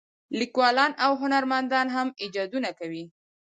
لیکوالان 0.39 0.91
او 1.05 1.11
هنرمندان 1.21 1.87
هم 1.95 2.07
ایجادونه 2.23 2.69
کوي. 2.79 3.03